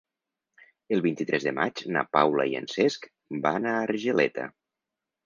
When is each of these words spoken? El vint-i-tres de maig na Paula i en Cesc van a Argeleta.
El 0.95 1.01
vint-i-tres 1.05 1.43
de 1.47 1.53
maig 1.57 1.83
na 1.97 2.03
Paula 2.17 2.45
i 2.53 2.55
en 2.61 2.65
Cesc 2.77 3.05
van 3.45 3.69
a 3.73 3.75
Argeleta. 3.83 4.49